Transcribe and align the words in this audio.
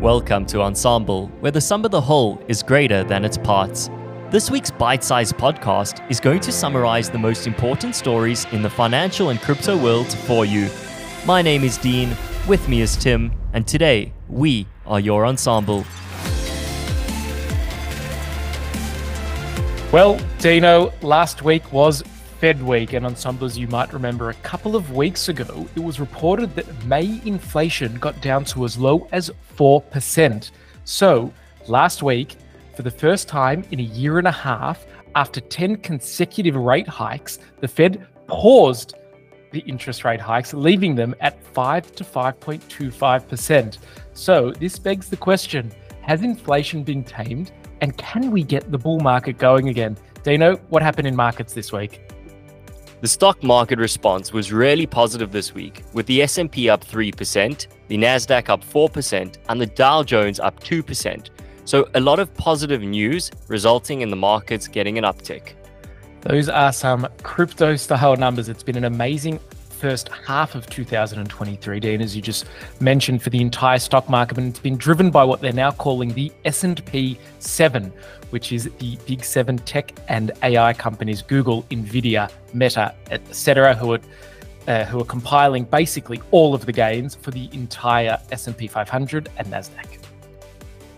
Welcome 0.00 0.44
to 0.46 0.60
Ensemble, 0.60 1.28
where 1.40 1.52
the 1.52 1.60
sum 1.60 1.84
of 1.84 1.90
the 1.90 2.00
whole 2.00 2.42
is 2.48 2.62
greater 2.62 3.04
than 3.04 3.24
its 3.24 3.38
parts. 3.38 3.88
This 4.30 4.50
week's 4.50 4.70
bite 4.70 5.04
sized 5.04 5.36
podcast 5.36 6.04
is 6.10 6.20
going 6.20 6.40
to 6.40 6.52
summarize 6.52 7.08
the 7.08 7.18
most 7.18 7.46
important 7.46 7.94
stories 7.94 8.44
in 8.52 8.60
the 8.60 8.68
financial 8.68 9.30
and 9.30 9.40
crypto 9.40 9.76
world 9.76 10.12
for 10.12 10.44
you. 10.44 10.68
My 11.24 11.42
name 11.42 11.62
is 11.62 11.78
Dean, 11.78 12.14
with 12.46 12.68
me 12.68 12.80
is 12.80 12.96
Tim, 12.96 13.32
and 13.52 13.66
today 13.66 14.12
we 14.28 14.66
are 14.84 15.00
your 15.00 15.24
ensemble. 15.24 15.86
Well, 19.92 20.20
Dino, 20.38 20.92
last 21.02 21.42
week 21.42 21.72
was 21.72 22.02
Fed 22.44 22.62
Week, 22.62 22.92
and 22.92 23.06
ensembles 23.06 23.56
you 23.56 23.66
might 23.68 23.90
remember 23.94 24.28
a 24.28 24.34
couple 24.34 24.76
of 24.76 24.94
weeks 24.94 25.30
ago, 25.30 25.66
it 25.74 25.80
was 25.80 25.98
reported 25.98 26.54
that 26.56 26.84
May 26.84 27.22
inflation 27.24 27.94
got 27.94 28.20
down 28.20 28.44
to 28.44 28.66
as 28.66 28.76
low 28.76 29.08
as 29.12 29.30
4%. 29.56 30.50
So, 30.84 31.32
last 31.68 32.02
week, 32.02 32.36
for 32.76 32.82
the 32.82 32.90
first 32.90 33.28
time 33.28 33.64
in 33.70 33.80
a 33.80 33.82
year 33.82 34.18
and 34.18 34.28
a 34.28 34.30
half, 34.30 34.84
after 35.14 35.40
10 35.40 35.76
consecutive 35.76 36.54
rate 36.54 36.86
hikes, 36.86 37.38
the 37.60 37.66
Fed 37.66 38.06
paused 38.26 38.92
the 39.50 39.60
interest 39.60 40.04
rate 40.04 40.20
hikes, 40.20 40.52
leaving 40.52 40.94
them 40.94 41.14
at 41.20 41.42
5 41.54 41.94
to 41.94 42.04
5.25%. 42.04 43.78
So, 44.12 44.50
this 44.50 44.78
begs 44.78 45.08
the 45.08 45.16
question 45.16 45.72
has 46.02 46.20
inflation 46.20 46.82
been 46.82 47.04
tamed? 47.04 47.52
And 47.80 47.96
can 47.96 48.30
we 48.30 48.42
get 48.42 48.70
the 48.70 48.76
bull 48.76 49.00
market 49.00 49.38
going 49.38 49.70
again? 49.70 49.96
Dino, 50.22 50.56
what 50.68 50.82
happened 50.82 51.08
in 51.08 51.16
markets 51.16 51.54
this 51.54 51.72
week? 51.72 52.02
The 53.04 53.08
stock 53.08 53.42
market 53.42 53.78
response 53.78 54.32
was 54.32 54.50
really 54.50 54.86
positive 54.86 55.30
this 55.30 55.52
week, 55.52 55.84
with 55.92 56.06
the 56.06 56.22
S&P 56.22 56.70
up 56.70 56.82
3%, 56.82 57.66
the 57.88 57.98
Nasdaq 57.98 58.48
up 58.48 58.64
4%, 58.64 59.36
and 59.50 59.60
the 59.60 59.66
Dow 59.66 60.02
Jones 60.02 60.40
up 60.40 60.58
2%. 60.60 61.28
So 61.66 61.86
a 61.94 62.00
lot 62.00 62.18
of 62.18 62.32
positive 62.32 62.80
news 62.80 63.30
resulting 63.48 64.00
in 64.00 64.08
the 64.08 64.16
markets 64.16 64.68
getting 64.68 64.96
an 64.96 65.04
uptick. 65.04 65.52
Those 66.22 66.48
are 66.48 66.72
some 66.72 67.06
crypto 67.22 67.76
style 67.76 68.16
numbers. 68.16 68.48
It's 68.48 68.62
been 68.62 68.78
an 68.78 68.84
amazing 68.84 69.38
first 69.84 70.08
half 70.08 70.54
of 70.54 70.66
2023, 70.70 71.78
Dean, 71.78 72.00
as 72.00 72.16
you 72.16 72.22
just 72.22 72.46
mentioned, 72.80 73.22
for 73.22 73.28
the 73.28 73.42
entire 73.42 73.78
stock 73.78 74.08
market, 74.08 74.38
and 74.38 74.48
it's 74.48 74.58
been 74.58 74.78
driven 74.78 75.10
by 75.10 75.22
what 75.22 75.42
they're 75.42 75.52
now 75.52 75.70
calling 75.70 76.08
the 76.14 76.32
S&P 76.46 77.18
7, 77.38 77.92
which 78.30 78.50
is 78.50 78.70
the 78.78 78.96
big 79.06 79.22
seven 79.22 79.58
tech 79.58 79.92
and 80.08 80.30
AI 80.42 80.72
companies: 80.72 81.20
Google, 81.20 81.64
Nvidia, 81.64 82.30
Meta, 82.54 82.94
etc., 83.10 83.74
who 83.74 83.92
are 83.92 84.00
uh, 84.68 84.84
who 84.86 85.02
are 85.02 85.04
compiling 85.04 85.64
basically 85.64 86.18
all 86.30 86.54
of 86.54 86.64
the 86.64 86.72
gains 86.72 87.14
for 87.14 87.30
the 87.30 87.50
entire 87.52 88.18
S&P 88.32 88.66
500 88.66 89.28
and 89.36 89.48
Nasdaq. 89.48 89.98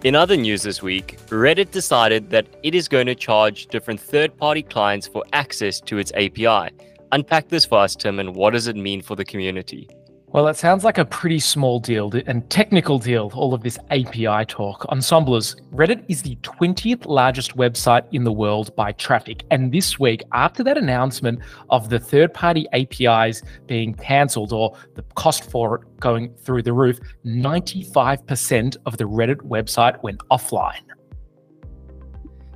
In 0.05 0.15
other 0.15 0.37
news 0.37 0.63
this 0.63 0.81
week, 0.81 1.19
Reddit 1.27 1.73
decided 1.73 2.31
that 2.31 2.47
it 2.63 2.77
is 2.77 2.87
going 2.87 3.07
to 3.07 3.17
charge 3.17 3.67
different 3.67 3.99
third-party 3.99 4.63
clients 4.63 5.09
for 5.09 5.25
access 5.33 5.81
to 5.81 5.99
its 5.99 6.13
API 6.13 6.71
Unpack 7.17 7.49
this 7.49 7.65
for 7.65 7.79
us, 7.79 7.97
Tim, 7.97 8.21
and 8.21 8.35
what 8.35 8.51
does 8.51 8.67
it 8.67 8.77
mean 8.77 9.01
for 9.01 9.17
the 9.17 9.25
community? 9.25 9.89
Well, 10.27 10.49
it 10.49 10.57
sounds 10.59 10.85
like 10.85 10.99
a 10.99 11.05
pretty 11.07 11.39
small 11.39 11.81
deal 11.81 12.13
and 12.27 12.51
technical 12.51 12.99
deal, 12.99 13.33
all 13.35 13.55
of 13.55 13.63
this 13.63 13.79
API 13.91 14.45
talk. 14.45 14.85
Ensemblers, 14.91 15.57
Reddit 15.73 16.05
is 16.09 16.21
the 16.21 16.37
20th 16.43 17.07
largest 17.07 17.57
website 17.57 18.05
in 18.13 18.23
the 18.23 18.33
world 18.33 18.77
by 18.77 18.93
traffic. 18.93 19.45
And 19.51 19.73
this 19.73 19.99
week, 19.99 20.25
after 20.35 20.63
that 20.65 20.77
announcement 20.77 21.39
of 21.71 21.89
the 21.89 21.99
third 21.99 22.35
party 22.35 22.67
APIs 22.75 23.41
being 23.65 23.95
cancelled 23.95 24.53
or 24.53 24.77
the 24.95 25.03
cost 25.15 25.51
for 25.51 25.77
it 25.77 26.01
going 26.01 26.35
through 26.35 26.65
the 26.65 26.75
roof, 26.75 27.01
95% 27.25 28.77
of 28.85 28.99
the 28.99 29.05
Reddit 29.05 29.37
website 29.37 30.03
went 30.03 30.21
offline. 30.31 30.83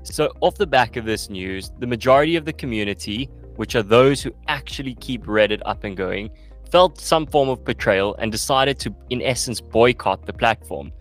So, 0.02 0.30
off 0.42 0.56
the 0.56 0.66
back 0.66 0.96
of 0.96 1.06
this 1.06 1.30
news, 1.30 1.72
the 1.78 1.86
majority 1.86 2.36
of 2.36 2.44
the 2.44 2.52
community 2.52 3.30
which 3.56 3.74
are 3.74 3.82
those 3.82 4.22
who 4.22 4.32
actually 4.48 4.94
keep 4.96 5.24
Reddit 5.24 5.60
up 5.66 5.84
and 5.84 5.96
going, 5.96 6.30
felt 6.70 7.00
some 7.00 7.26
form 7.26 7.48
of 7.48 7.64
betrayal 7.64 8.14
and 8.18 8.30
decided 8.30 8.78
to, 8.80 8.94
in 9.10 9.22
essence, 9.22 9.60
boycott 9.60 10.26
the 10.26 10.32
platform. 10.32 10.92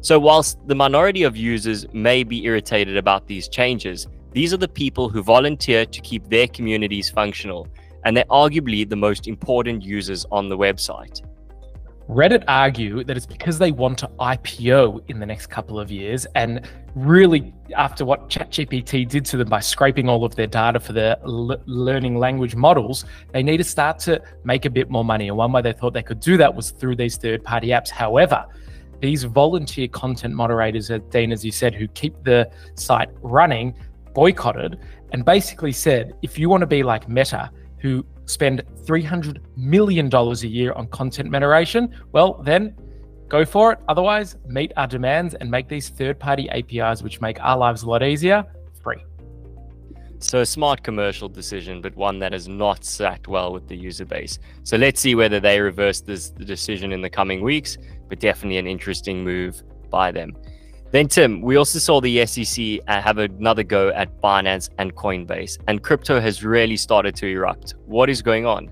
So, 0.00 0.18
whilst 0.18 0.58
the 0.66 0.74
minority 0.74 1.24
of 1.24 1.36
users 1.36 1.86
may 1.92 2.22
be 2.22 2.44
irritated 2.44 2.96
about 2.96 3.26
these 3.26 3.48
changes, 3.48 4.06
these 4.32 4.54
are 4.54 4.58
the 4.58 4.68
people 4.68 5.08
who 5.08 5.22
volunteer 5.22 5.84
to 5.84 6.00
keep 6.00 6.28
their 6.28 6.46
communities 6.46 7.10
functional, 7.10 7.66
and 8.04 8.16
they're 8.16 8.24
arguably 8.24 8.88
the 8.88 8.96
most 8.96 9.26
important 9.26 9.82
users 9.82 10.24
on 10.30 10.48
the 10.48 10.56
website. 10.56 11.20
Reddit 12.08 12.42
argue 12.48 13.04
that 13.04 13.18
it's 13.18 13.26
because 13.26 13.58
they 13.58 13.70
want 13.70 13.98
to 13.98 14.08
IPO 14.18 15.10
in 15.10 15.20
the 15.20 15.26
next 15.26 15.48
couple 15.48 15.78
of 15.78 15.90
years. 15.90 16.26
And 16.34 16.66
really, 16.94 17.52
after 17.76 18.06
what 18.06 18.30
ChatGPT 18.30 19.06
did 19.06 19.26
to 19.26 19.36
them 19.36 19.48
by 19.48 19.60
scraping 19.60 20.08
all 20.08 20.24
of 20.24 20.34
their 20.34 20.46
data 20.46 20.80
for 20.80 20.94
their 20.94 21.16
l- 21.24 21.60
learning 21.66 22.16
language 22.18 22.56
models, 22.56 23.04
they 23.32 23.42
need 23.42 23.58
to 23.58 23.64
start 23.64 23.98
to 24.00 24.22
make 24.42 24.64
a 24.64 24.70
bit 24.70 24.88
more 24.88 25.04
money. 25.04 25.28
And 25.28 25.36
one 25.36 25.52
way 25.52 25.60
they 25.60 25.74
thought 25.74 25.92
they 25.92 26.02
could 26.02 26.20
do 26.20 26.38
that 26.38 26.54
was 26.54 26.70
through 26.70 26.96
these 26.96 27.18
third 27.18 27.44
party 27.44 27.68
apps. 27.68 27.90
However, 27.90 28.46
these 29.00 29.24
volunteer 29.24 29.86
content 29.88 30.34
moderators, 30.34 30.90
as 30.90 31.02
Dean, 31.10 31.30
as 31.30 31.44
you 31.44 31.52
said, 31.52 31.74
who 31.74 31.86
keep 31.88 32.24
the 32.24 32.50
site 32.74 33.10
running, 33.20 33.74
boycotted 34.14 34.78
and 35.12 35.24
basically 35.24 35.72
said 35.72 36.14
if 36.22 36.38
you 36.38 36.48
want 36.48 36.62
to 36.62 36.66
be 36.66 36.82
like 36.82 37.08
Meta, 37.08 37.50
who 37.78 38.04
spend 38.28 38.62
$300 38.84 39.38
million 39.56 40.14
a 40.14 40.32
year 40.46 40.72
on 40.72 40.86
content 40.88 41.30
moderation, 41.30 41.94
well, 42.12 42.40
then 42.44 42.74
go 43.28 43.44
for 43.44 43.72
it. 43.72 43.78
Otherwise, 43.88 44.36
meet 44.46 44.72
our 44.76 44.86
demands 44.86 45.34
and 45.34 45.50
make 45.50 45.68
these 45.68 45.88
third 45.88 46.18
party 46.18 46.48
APIs, 46.50 47.02
which 47.02 47.20
make 47.20 47.42
our 47.42 47.56
lives 47.56 47.82
a 47.82 47.88
lot 47.88 48.02
easier, 48.02 48.44
free. 48.82 49.02
So, 50.20 50.40
a 50.40 50.46
smart 50.46 50.82
commercial 50.82 51.28
decision, 51.28 51.80
but 51.80 51.94
one 51.96 52.18
that 52.18 52.32
has 52.32 52.48
not 52.48 52.84
sat 52.84 53.26
well 53.28 53.52
with 53.52 53.68
the 53.68 53.76
user 53.76 54.04
base. 54.04 54.38
So, 54.64 54.76
let's 54.76 55.00
see 55.00 55.14
whether 55.14 55.40
they 55.40 55.60
reverse 55.60 56.00
this 56.00 56.30
decision 56.30 56.92
in 56.92 57.00
the 57.00 57.10
coming 57.10 57.42
weeks, 57.42 57.78
but 58.08 58.18
definitely 58.18 58.58
an 58.58 58.66
interesting 58.66 59.22
move 59.22 59.62
by 59.90 60.10
them. 60.10 60.36
Then, 60.90 61.06
Tim, 61.06 61.42
we 61.42 61.56
also 61.56 61.78
saw 61.78 62.00
the 62.00 62.24
SEC 62.24 62.80
uh, 62.88 63.02
have 63.02 63.18
another 63.18 63.62
go 63.62 63.90
at 63.90 64.22
Binance 64.22 64.70
and 64.78 64.94
Coinbase, 64.94 65.58
and 65.68 65.82
crypto 65.82 66.18
has 66.18 66.42
really 66.42 66.78
started 66.78 67.14
to 67.16 67.26
erupt. 67.26 67.74
What 67.84 68.08
is 68.08 68.22
going 68.22 68.46
on? 68.46 68.70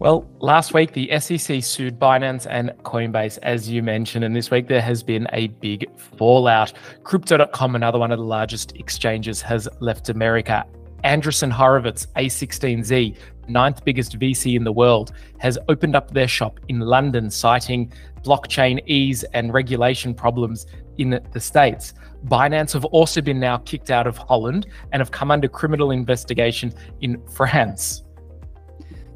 Well, 0.00 0.26
last 0.38 0.74
week 0.74 0.92
the 0.92 1.10
SEC 1.18 1.62
sued 1.62 1.98
Binance 1.98 2.46
and 2.48 2.70
Coinbase, 2.84 3.38
as 3.42 3.70
you 3.70 3.82
mentioned, 3.82 4.24
and 4.24 4.36
this 4.36 4.50
week 4.50 4.68
there 4.68 4.82
has 4.82 5.02
been 5.02 5.26
a 5.32 5.48
big 5.48 5.86
fallout. 5.98 6.74
Crypto.com, 7.04 7.74
another 7.74 7.98
one 7.98 8.12
of 8.12 8.18
the 8.18 8.24
largest 8.24 8.76
exchanges, 8.76 9.40
has 9.40 9.66
left 9.80 10.10
America. 10.10 10.64
Andreessen 11.04 11.50
Horowitz, 11.50 12.06
A16Z, 12.16 13.16
ninth 13.48 13.84
biggest 13.84 14.18
VC 14.18 14.56
in 14.56 14.64
the 14.64 14.72
world, 14.72 15.12
has 15.38 15.58
opened 15.68 15.96
up 15.96 16.10
their 16.12 16.28
shop 16.28 16.60
in 16.68 16.80
London, 16.80 17.30
citing 17.30 17.90
blockchain 18.22 18.82
ease 18.86 19.24
and 19.34 19.52
regulation 19.52 20.14
problems 20.14 20.66
in 21.00 21.18
the 21.32 21.40
States. 21.40 21.94
Binance 22.26 22.72
have 22.74 22.84
also 22.84 23.20
been 23.22 23.40
now 23.40 23.56
kicked 23.56 23.90
out 23.90 24.06
of 24.06 24.18
Holland 24.18 24.66
and 24.92 25.00
have 25.00 25.10
come 25.10 25.30
under 25.30 25.48
criminal 25.48 25.90
investigation 25.90 26.72
in 27.00 27.20
France. 27.28 28.04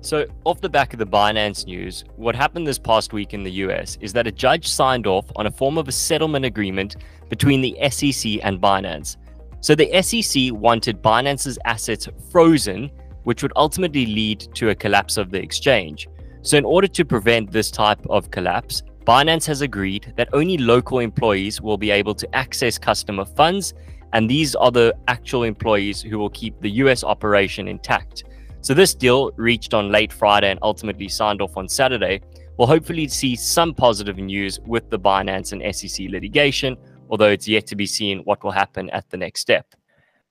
So, 0.00 0.26
off 0.44 0.60
the 0.60 0.68
back 0.68 0.92
of 0.92 0.98
the 0.98 1.06
Binance 1.06 1.66
news, 1.66 2.04
what 2.16 2.34
happened 2.34 2.66
this 2.66 2.78
past 2.78 3.12
week 3.12 3.32
in 3.32 3.42
the 3.42 3.52
US 3.52 3.96
is 4.00 4.12
that 4.14 4.26
a 4.26 4.32
judge 4.32 4.66
signed 4.68 5.06
off 5.06 5.26
on 5.36 5.46
a 5.46 5.50
form 5.50 5.78
of 5.78 5.88
a 5.88 5.92
settlement 5.92 6.44
agreement 6.44 6.96
between 7.28 7.60
the 7.60 7.76
SEC 7.90 8.38
and 8.42 8.60
Binance. 8.60 9.16
So, 9.60 9.74
the 9.74 10.02
SEC 10.02 10.52
wanted 10.52 11.02
Binance's 11.02 11.58
assets 11.64 12.08
frozen, 12.30 12.90
which 13.24 13.42
would 13.42 13.52
ultimately 13.56 14.06
lead 14.06 14.40
to 14.54 14.70
a 14.70 14.74
collapse 14.74 15.16
of 15.16 15.30
the 15.30 15.40
exchange. 15.40 16.08
So, 16.42 16.58
in 16.58 16.66
order 16.66 16.86
to 16.86 17.04
prevent 17.04 17.50
this 17.50 17.70
type 17.70 18.04
of 18.10 18.30
collapse, 18.30 18.82
Binance 19.04 19.46
has 19.46 19.60
agreed 19.60 20.14
that 20.16 20.30
only 20.32 20.56
local 20.56 21.00
employees 21.00 21.60
will 21.60 21.76
be 21.76 21.90
able 21.90 22.14
to 22.14 22.34
access 22.34 22.78
customer 22.78 23.26
funds, 23.26 23.74
and 24.14 24.30
these 24.30 24.54
are 24.54 24.70
the 24.70 24.96
actual 25.08 25.42
employees 25.42 26.00
who 26.00 26.18
will 26.18 26.30
keep 26.30 26.58
the 26.60 26.70
US 26.70 27.04
operation 27.04 27.68
intact. 27.68 28.24
So, 28.62 28.72
this 28.72 28.94
deal, 28.94 29.30
reached 29.36 29.74
on 29.74 29.92
late 29.92 30.10
Friday 30.10 30.50
and 30.50 30.58
ultimately 30.62 31.08
signed 31.08 31.42
off 31.42 31.58
on 31.58 31.68
Saturday, 31.68 32.22
will 32.56 32.66
hopefully 32.66 33.06
see 33.08 33.36
some 33.36 33.74
positive 33.74 34.16
news 34.16 34.58
with 34.60 34.88
the 34.88 34.98
Binance 34.98 35.52
and 35.52 35.74
SEC 35.74 36.08
litigation, 36.08 36.74
although 37.10 37.28
it's 37.28 37.46
yet 37.46 37.66
to 37.66 37.76
be 37.76 37.84
seen 37.84 38.20
what 38.20 38.42
will 38.42 38.52
happen 38.52 38.88
at 38.90 39.10
the 39.10 39.18
next 39.18 39.40
step. 39.40 39.74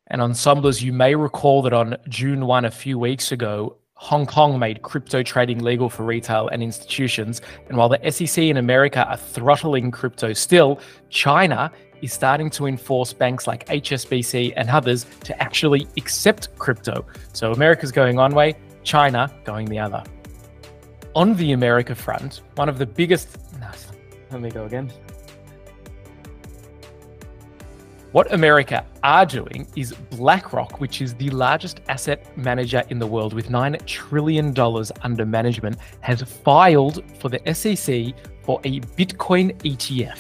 And 0.08 0.20
ensemblers, 0.20 0.84
you 0.84 0.94
may 0.94 1.14
recall 1.14 1.62
that 1.62 1.74
on 1.74 1.96
June 2.10 2.48
1, 2.48 2.66
a 2.66 2.72
few 2.72 2.98
weeks 2.98 3.32
ago, 3.32 3.78
Hong 4.04 4.26
Kong 4.26 4.60
made 4.60 4.82
crypto 4.82 5.24
trading 5.24 5.64
legal 5.64 5.90
for 5.90 6.04
retail 6.04 6.50
and 6.50 6.62
institutions. 6.62 7.42
And 7.70 7.78
while 7.78 7.88
the 7.88 8.12
SEC 8.12 8.44
in 8.44 8.58
America 8.58 9.08
are 9.08 9.16
throttling 9.16 9.92
crypto 9.92 10.34
still, 10.34 10.82
China 11.10 11.72
is 12.02 12.12
starting 12.12 12.50
to 12.50 12.66
enforce 12.66 13.14
banks 13.14 13.48
like 13.48 13.66
HSBC 13.68 14.56
and 14.58 14.70
others 14.70 15.06
to 15.24 15.42
actually 15.42 15.88
accept 15.96 16.54
crypto. 16.60 17.06
So 17.32 17.54
America's 17.54 17.94
going 17.94 18.18
one 18.18 18.36
way, 18.36 18.56
China 18.84 19.34
going 19.46 19.68
the 19.68 19.80
other. 19.80 20.04
On 21.16 21.34
the 21.38 21.54
America 21.54 21.96
front, 21.96 22.42
one 22.56 22.68
of 22.68 22.80
the 22.80 22.86
biggest. 22.86 23.38
let 24.32 24.42
me 24.42 24.52
go 24.52 24.66
again. 24.66 24.92
What 28.14 28.32
America 28.32 28.86
are 29.02 29.26
doing 29.26 29.66
is 29.76 29.94
BlackRock, 30.12 30.80
which 30.80 31.02
is 31.02 31.16
the 31.16 31.32
largest 31.32 31.82
asset 31.90 32.38
manager 32.38 32.84
in 32.90 33.00
the 33.00 33.08
world 33.08 33.34
with 33.34 33.50
$9 33.50 33.84
trillion 33.88 34.54
under 35.02 35.26
management, 35.26 35.78
has 36.02 36.22
filed 36.22 37.04
for 37.20 37.30
the 37.30 37.42
SEC 37.56 38.14
for 38.44 38.62
a 38.66 38.82
Bitcoin 38.82 39.58
ETF. 39.64 40.20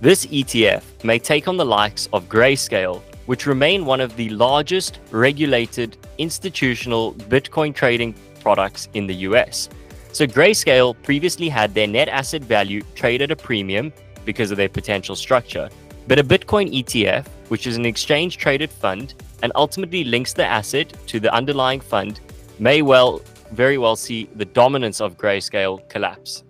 This 0.00 0.26
ETF 0.26 0.82
may 1.04 1.20
take 1.20 1.46
on 1.46 1.56
the 1.56 1.64
likes 1.64 2.08
of 2.12 2.28
Grayscale, 2.28 3.00
which 3.26 3.46
remain 3.46 3.84
one 3.84 4.00
of 4.00 4.16
the 4.16 4.30
largest 4.30 4.98
regulated 5.12 5.96
institutional 6.18 7.14
Bitcoin 7.14 7.72
trading 7.72 8.12
products 8.40 8.88
in 8.94 9.06
the 9.06 9.14
US. 9.28 9.68
So, 10.10 10.26
Grayscale 10.26 11.00
previously 11.04 11.48
had 11.48 11.74
their 11.74 11.86
net 11.86 12.08
asset 12.08 12.42
value 12.42 12.82
trade 12.96 13.22
at 13.22 13.30
a 13.30 13.36
premium 13.36 13.92
because 14.24 14.50
of 14.50 14.56
their 14.56 14.68
potential 14.68 15.14
structure. 15.14 15.68
But 16.06 16.18
a 16.18 16.24
Bitcoin 16.24 16.72
ETF, 16.72 17.26
which 17.48 17.66
is 17.66 17.76
an 17.76 17.86
exchange 17.86 18.38
traded 18.38 18.70
fund 18.70 19.14
and 19.42 19.52
ultimately 19.54 20.04
links 20.04 20.32
the 20.32 20.44
asset 20.44 20.92
to 21.06 21.20
the 21.20 21.32
underlying 21.32 21.80
fund, 21.80 22.20
may 22.58 22.82
well, 22.82 23.20
very 23.52 23.78
well 23.78 23.96
see 23.96 24.28
the 24.34 24.44
dominance 24.44 25.00
of 25.00 25.16
Grayscale 25.16 25.88
collapse. 25.88 26.44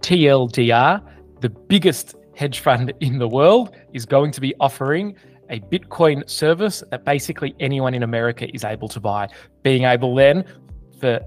TLDR, 0.00 1.02
the 1.40 1.48
biggest 1.48 2.16
hedge 2.34 2.60
fund 2.60 2.92
in 3.00 3.18
the 3.18 3.28
world, 3.28 3.76
is 3.92 4.06
going 4.06 4.32
to 4.32 4.40
be 4.40 4.54
offering 4.60 5.16
a 5.50 5.60
Bitcoin 5.60 6.28
service 6.28 6.82
that 6.90 7.04
basically 7.04 7.54
anyone 7.60 7.92
in 7.92 8.02
America 8.02 8.52
is 8.54 8.64
able 8.64 8.88
to 8.88 9.00
buy, 9.00 9.28
being 9.62 9.84
able 9.84 10.14
then 10.14 10.44
for 10.98 11.20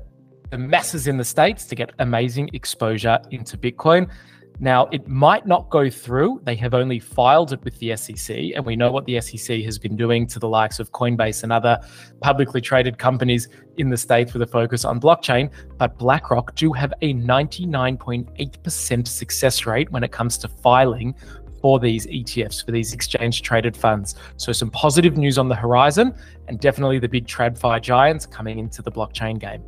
the 0.49 0.57
masses 0.57 1.07
in 1.07 1.17
the 1.17 1.25
States 1.25 1.65
to 1.65 1.75
get 1.75 1.91
amazing 1.99 2.49
exposure 2.53 3.19
into 3.31 3.57
Bitcoin. 3.57 4.09
Now, 4.63 4.87
it 4.93 5.07
might 5.09 5.45
not 5.45 5.69
go 5.69 5.89
through. 5.89 6.39
They 6.45 6.55
have 6.55 6.73
only 6.73 6.97
filed 6.97 7.51
it 7.51 7.61
with 7.65 7.77
the 7.79 7.97
SEC, 7.97 8.33
and 8.55 8.65
we 8.65 8.77
know 8.77 8.93
what 8.93 9.03
the 9.03 9.19
SEC 9.19 9.59
has 9.59 9.77
been 9.77 9.97
doing 9.97 10.25
to 10.27 10.39
the 10.39 10.47
likes 10.47 10.79
of 10.79 10.93
Coinbase 10.93 11.43
and 11.43 11.51
other 11.51 11.81
publicly 12.21 12.61
traded 12.61 12.97
companies 12.97 13.49
in 13.75 13.89
the 13.89 13.97
States 13.97 14.31
with 14.31 14.41
a 14.41 14.47
focus 14.47 14.85
on 14.85 15.01
blockchain. 15.01 15.51
But 15.77 15.97
BlackRock 15.97 16.55
do 16.55 16.71
have 16.71 16.93
a 17.01 17.13
99.8% 17.13 19.05
success 19.05 19.65
rate 19.65 19.91
when 19.91 20.01
it 20.01 20.13
comes 20.13 20.37
to 20.37 20.47
filing 20.47 21.13
for 21.61 21.77
these 21.77 22.07
ETFs, 22.07 22.63
for 22.63 22.71
these 22.71 22.93
exchange 22.93 23.41
traded 23.41 23.75
funds. 23.75 24.15
So, 24.37 24.53
some 24.53 24.71
positive 24.71 25.17
news 25.17 25.37
on 25.37 25.49
the 25.49 25.55
horizon, 25.55 26.15
and 26.47 26.57
definitely 26.57 26.99
the 26.99 27.09
big 27.09 27.27
TradFi 27.27 27.81
giants 27.81 28.25
coming 28.25 28.59
into 28.59 28.81
the 28.81 28.93
blockchain 28.93 29.39
game. 29.39 29.61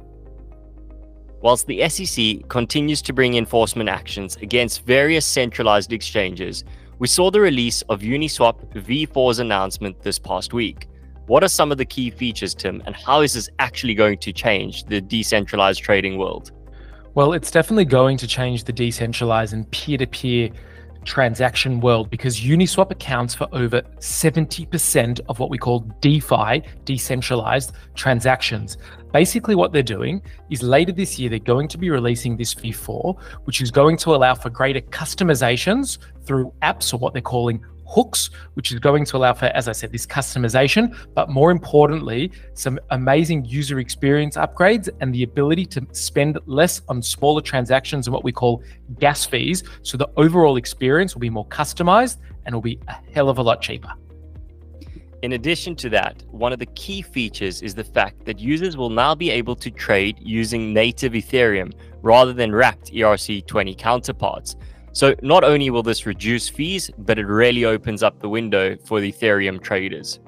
Whilst 1.41 1.67
the 1.67 1.87
SEC 1.89 2.47
continues 2.47 3.01
to 3.03 3.13
bring 3.13 3.35
enforcement 3.35 3.89
actions 3.89 4.35
against 4.37 4.85
various 4.85 5.25
centralized 5.25 5.93
exchanges, 5.93 6.63
we 6.97 7.07
saw 7.07 7.29
the 7.29 7.41
release 7.41 7.81
of 7.83 8.01
Uniswap 8.01 8.65
v4's 8.73 9.39
announcement 9.39 10.01
this 10.01 10.17
past 10.17 10.53
week. 10.53 10.87
What 11.27 11.43
are 11.43 11.49
some 11.49 11.71
of 11.71 11.77
the 11.77 11.85
key 11.85 12.09
features, 12.09 12.53
Tim, 12.53 12.81
and 12.85 12.95
how 12.95 13.21
is 13.21 13.33
this 13.33 13.49
actually 13.59 13.95
going 13.95 14.19
to 14.19 14.31
change 14.31 14.85
the 14.85 15.01
decentralized 15.01 15.83
trading 15.83 16.17
world? 16.17 16.51
Well, 17.15 17.33
it's 17.33 17.51
definitely 17.51 17.85
going 17.85 18.17
to 18.17 18.27
change 18.27 18.63
the 18.63 18.73
decentralized 18.73 19.53
and 19.53 19.69
peer 19.71 19.97
to 19.97 20.05
peer 20.07 20.49
transaction 21.05 21.79
world 21.79 22.09
because 22.09 22.39
Uniswap 22.39 22.91
accounts 22.91 23.33
for 23.33 23.47
over 23.53 23.81
70% 23.99 25.19
of 25.29 25.39
what 25.39 25.49
we 25.49 25.57
call 25.57 25.79
DeFi, 26.01 26.63
decentralized 26.83 27.73
transactions. 27.95 28.77
Basically, 29.13 29.55
what 29.55 29.71
they're 29.71 29.81
doing 29.83 30.21
is 30.49 30.61
later 30.61 30.91
this 30.91 31.17
year, 31.17 31.29
they're 31.29 31.39
going 31.39 31.69
to 31.69 31.77
be 31.77 31.89
releasing 31.89 32.35
this 32.35 32.53
V4, 32.53 33.17
which 33.45 33.61
is 33.61 33.71
going 33.71 33.95
to 33.97 34.13
allow 34.13 34.35
for 34.35 34.49
greater 34.49 34.81
customizations 34.81 35.99
through 36.25 36.51
apps 36.61 36.93
or 36.93 36.97
what 36.97 37.13
they're 37.13 37.21
calling 37.21 37.63
hooks, 37.85 38.29
which 38.55 38.71
is 38.71 38.79
going 38.79 39.05
to 39.05 39.17
allow 39.17 39.33
for, 39.33 39.45
as 39.45 39.67
I 39.67 39.71
said, 39.71 39.91
this 39.91 40.05
customization, 40.05 40.95
but 41.13 41.29
more 41.29 41.51
importantly, 41.51 42.31
some 42.53 42.79
amazing 42.89 43.45
user 43.45 43.79
experience 43.79 44.37
upgrades 44.37 44.89
and 45.01 45.13
the 45.13 45.23
ability 45.23 45.65
to 45.67 45.85
spend 45.91 46.39
less 46.45 46.81
on 46.89 47.01
smaller 47.01 47.41
transactions 47.41 48.07
and 48.07 48.13
what 48.13 48.23
we 48.23 48.31
call 48.31 48.63
gas 48.99 49.25
fees. 49.25 49.63
So 49.83 49.97
the 49.97 50.09
overall 50.17 50.57
experience 50.57 51.13
will 51.15 51.21
be 51.21 51.29
more 51.29 51.47
customized 51.47 52.17
and 52.45 52.53
will 52.53 52.61
be 52.61 52.79
a 52.87 52.95
hell 53.13 53.29
of 53.29 53.37
a 53.37 53.41
lot 53.41 53.61
cheaper. 53.61 53.91
In 55.21 55.31
addition 55.31 55.75
to 55.77 55.89
that, 55.89 56.21
one 56.29 56.53
of 56.53 56.59
the 56.59 56.67
key 56.67 57.01
features 57.01 57.63
is 57.63 57.73
the 57.73 57.83
fact 57.83 58.25
that 58.25 58.37
users 58.37 58.77
will 58.77 58.91
now 58.91 59.15
be 59.15 59.31
able 59.31 59.55
to 59.55 59.71
trade 59.71 60.19
using 60.21 60.71
native 60.71 61.13
Ethereum 61.13 61.73
rather 62.03 62.31
than 62.31 62.53
wrapped 62.53 62.91
ERC20 62.91 63.75
counterparts. 63.75 64.55
So 64.95 65.13
not 65.21 65.43
only 65.43 65.69
will 65.71 65.83
this 65.83 66.05
reduce 66.05 66.47
fees, 66.47 66.89
but 66.97 67.19
it 67.19 67.25
really 67.25 67.65
opens 67.65 68.01
up 68.01 68.21
the 68.21 68.29
window 68.29 68.77
for 68.85 69.01
the 69.01 69.11
Ethereum 69.11 69.61
traders. 69.61 70.21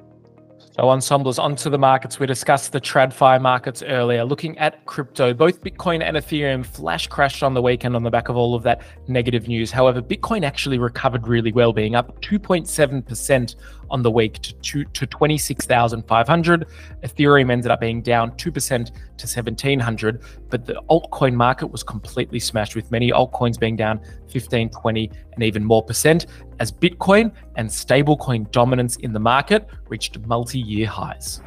So, 0.78 0.90
ensembles 0.90 1.38
onto 1.38 1.70
the 1.70 1.78
markets. 1.78 2.20
We 2.20 2.26
discussed 2.26 2.70
the 2.72 2.80
TradFi 2.80 3.40
markets 3.40 3.82
earlier. 3.82 4.24
Looking 4.24 4.58
at 4.58 4.84
crypto, 4.84 5.32
both 5.32 5.62
Bitcoin 5.62 6.02
and 6.02 6.18
Ethereum 6.18 6.64
flash 6.64 7.06
crashed 7.06 7.42
on 7.42 7.54
the 7.54 7.62
weekend 7.62 7.96
on 7.96 8.02
the 8.02 8.10
back 8.10 8.28
of 8.28 8.36
all 8.36 8.54
of 8.54 8.62
that 8.64 8.82
negative 9.08 9.48
news. 9.48 9.72
However, 9.72 10.02
Bitcoin 10.02 10.44
actually 10.44 10.78
recovered 10.78 11.26
really 11.26 11.50
well, 11.50 11.72
being 11.72 11.94
up 11.94 12.20
2.7% 12.20 13.56
on 13.90 14.02
the 14.02 14.10
week 14.10 14.40
to, 14.42 14.84
to 14.84 15.06
26,500. 15.06 16.66
Ethereum 17.02 17.50
ended 17.50 17.70
up 17.70 17.80
being 17.80 18.02
down 18.02 18.32
2% 18.32 18.38
to 18.38 18.50
1,700, 18.52 20.22
but 20.48 20.66
the 20.66 20.80
altcoin 20.90 21.34
market 21.34 21.66
was 21.66 21.82
completely 21.82 22.40
smashed, 22.40 22.76
with 22.76 22.90
many 22.90 23.10
altcoins 23.10 23.58
being 23.58 23.76
down 23.76 24.00
15, 24.28 24.70
20, 24.70 25.10
and 25.32 25.42
even 25.42 25.64
more 25.64 25.82
percent 25.82 26.26
as 26.60 26.72
Bitcoin 26.72 27.32
and 27.56 27.68
stablecoin 27.68 28.50
dominance 28.50 28.96
in 28.96 29.12
the 29.12 29.20
market 29.20 29.66
reached 29.88 30.18
multi 30.26 30.58
year 30.58 30.86
highs. 30.86 31.40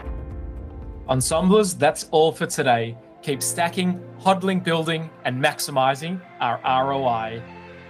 Ensemblers, 1.09 1.73
that's 1.73 2.07
all 2.11 2.31
for 2.31 2.45
today. 2.45 2.97
Keep 3.21 3.43
stacking, 3.43 4.01
hodling, 4.19 4.63
building, 4.63 5.09
and 5.25 5.43
maximizing 5.43 6.21
our 6.39 6.59
ROI. 6.63 7.41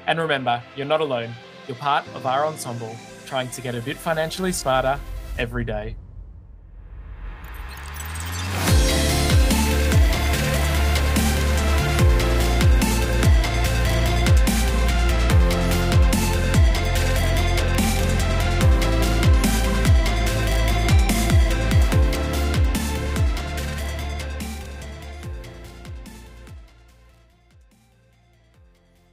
And 0.07 0.19
remember, 0.19 0.61
you're 0.75 0.87
not 0.87 1.01
alone. 1.01 1.33
You're 1.67 1.77
part 1.77 2.05
of 2.15 2.25
our 2.25 2.45
ensemble 2.45 2.95
trying 3.31 3.49
to 3.49 3.61
get 3.61 3.75
a 3.75 3.81
bit 3.81 3.95
financially 3.95 4.51
smarter 4.51 4.99
every 5.37 5.63
day. 5.63 5.95